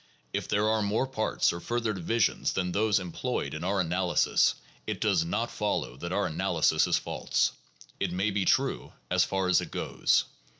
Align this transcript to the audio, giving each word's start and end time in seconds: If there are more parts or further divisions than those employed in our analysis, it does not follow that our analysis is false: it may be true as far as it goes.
If 0.33 0.47
there 0.47 0.67
are 0.67 0.81
more 0.81 1.05
parts 1.05 1.53
or 1.53 1.59
further 1.59 1.93
divisions 1.93 2.53
than 2.53 2.71
those 2.71 2.99
employed 2.99 3.53
in 3.53 3.63
our 3.63 3.79
analysis, 3.79 4.55
it 4.87 4.99
does 4.99 5.23
not 5.23 5.51
follow 5.51 5.95
that 5.97 6.11
our 6.11 6.25
analysis 6.25 6.87
is 6.87 6.97
false: 6.97 7.51
it 7.99 8.11
may 8.11 8.31
be 8.31 8.43
true 8.45 8.93
as 9.11 9.23
far 9.23 9.47
as 9.47 9.61
it 9.61 9.69
goes. 9.69 10.25